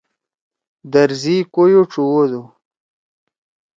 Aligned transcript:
درزی 0.91 1.35
کویو 1.53 1.81
ڇُوَدُو۔ 1.91 2.41